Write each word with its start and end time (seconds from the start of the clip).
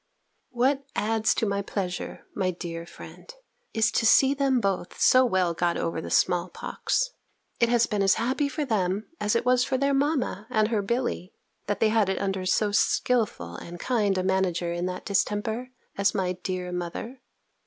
What 0.49 0.85
adds 0.95 1.35
to 1.35 1.45
my 1.45 1.61
pleasure, 1.61 2.25
my 2.33 2.49
dear 2.49 2.87
friend, 2.87 3.31
is 3.71 3.91
to 3.91 4.05
see 4.07 4.33
them 4.33 4.59
both 4.59 4.99
so 4.99 5.23
well 5.23 5.53
got 5.53 5.77
over 5.77 6.01
the 6.01 6.09
small 6.09 6.49
pox. 6.49 7.11
It 7.59 7.69
has 7.69 7.85
been 7.85 8.01
as 8.01 8.15
happy 8.15 8.49
for 8.49 8.65
them, 8.65 9.05
as 9.19 9.35
it 9.35 9.45
was 9.45 9.63
for 9.63 9.77
their 9.77 9.93
mamma 9.93 10.47
and 10.49 10.69
her 10.69 10.81
Billy, 10.81 11.35
that 11.67 11.79
they 11.79 11.89
had 11.89 12.09
it 12.09 12.19
under 12.19 12.47
so 12.47 12.71
skilful 12.71 13.53
and 13.57 13.79
kind 13.79 14.17
a 14.17 14.23
manager 14.23 14.73
in 14.73 14.87
that 14.87 15.05
distemper, 15.05 15.69
as 15.99 16.15
my 16.15 16.31
dear 16.33 16.71
mother. 16.71 17.21